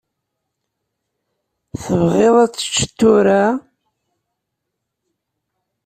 Tebɣiḍ 1.83 2.35
ad 2.43 2.51
teččeḍ 2.53 2.91
tura? 2.99 3.43